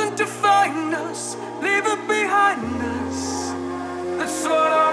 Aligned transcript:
doesn't 0.00 0.16
define 0.16 0.94
us, 0.94 1.36
leave 1.60 1.84
it 1.84 2.08
behind 2.08 2.82
us. 2.82 3.52
That's 4.18 4.44
what 4.44 4.72
I 4.72 4.89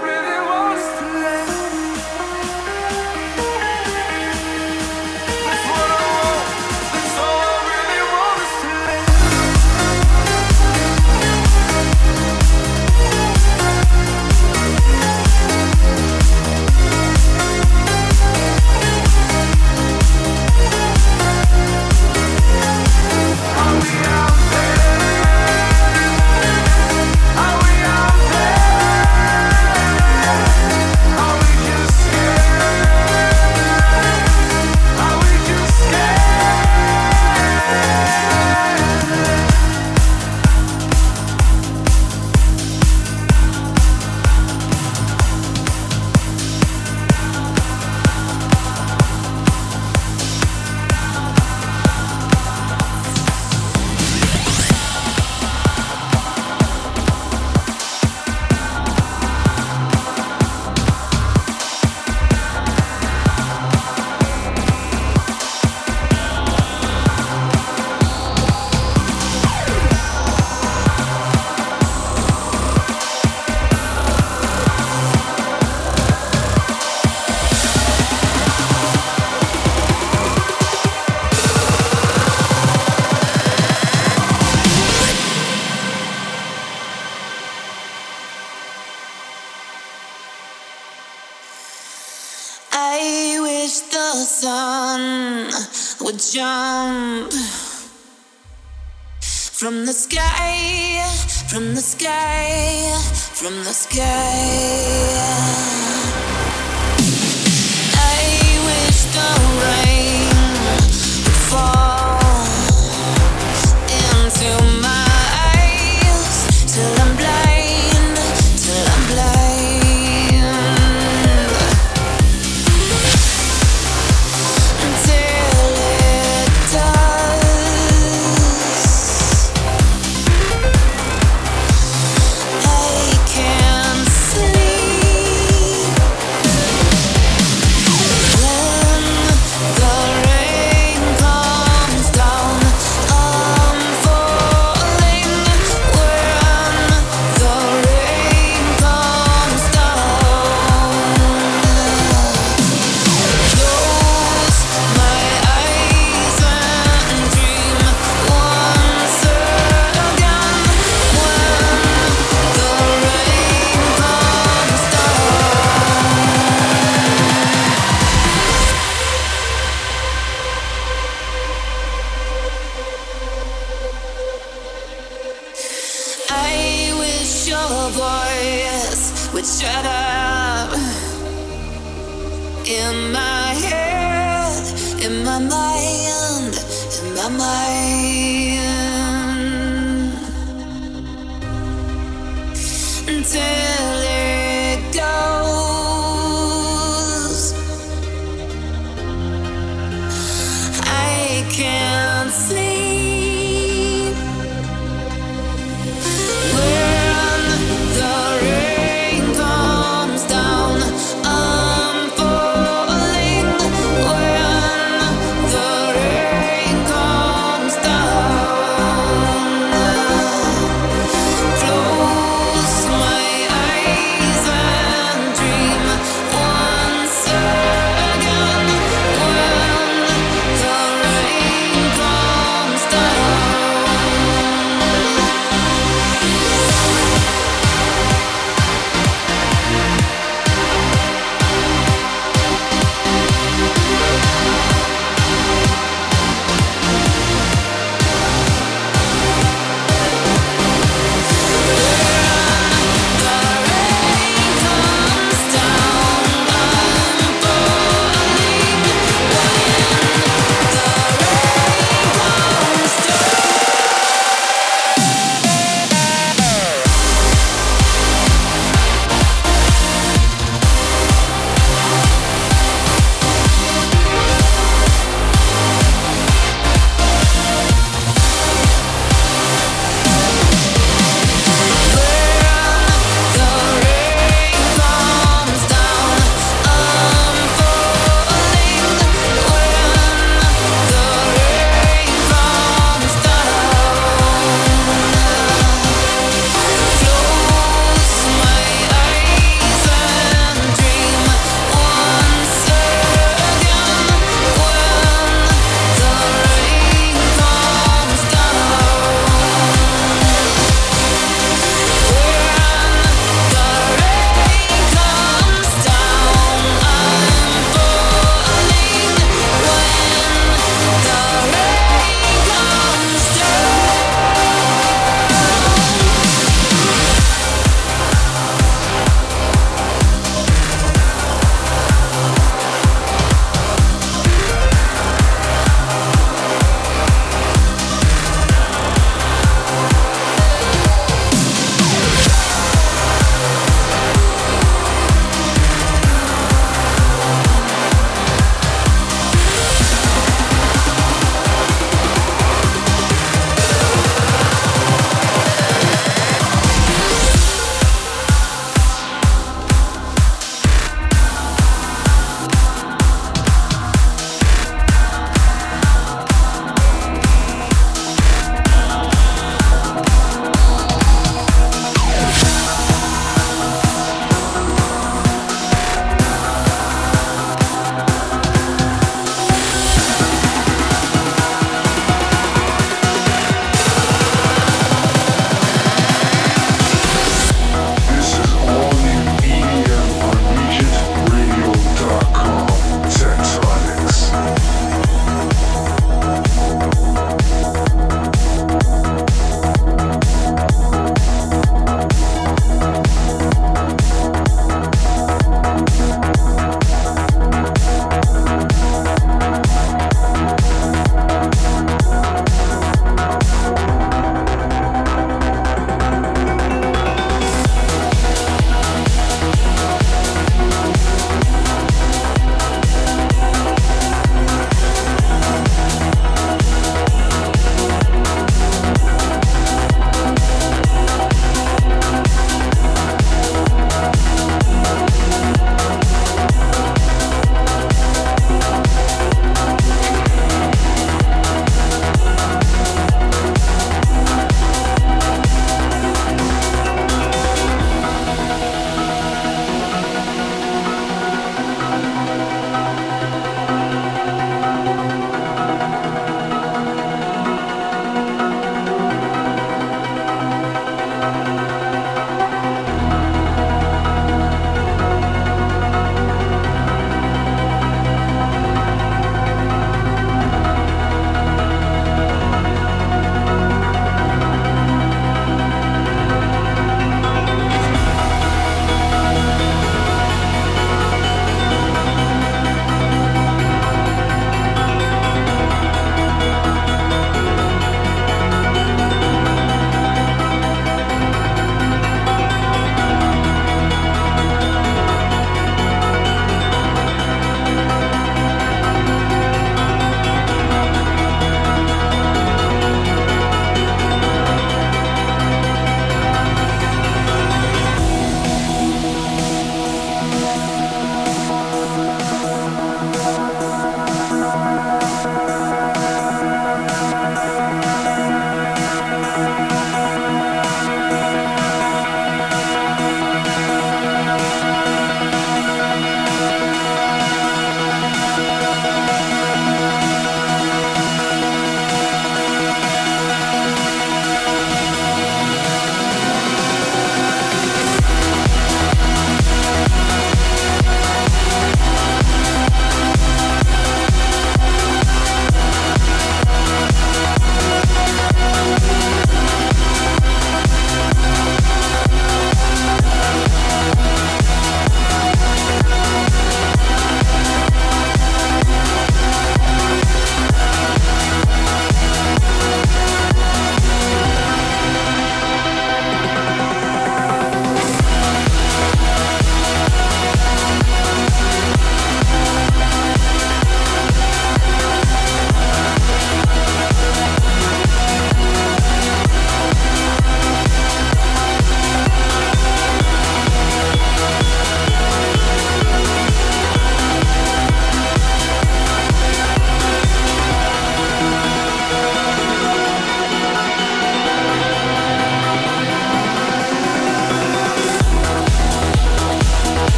away. 104.47 104.86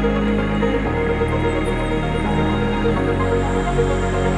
Thank 0.00 0.28
you. 3.78 4.37